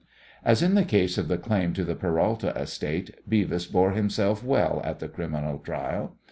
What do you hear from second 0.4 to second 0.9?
As in the